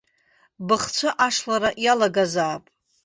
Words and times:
Быхцәы 0.67 1.09
ашлара 1.25 1.69
иалагазаап. 1.83 2.63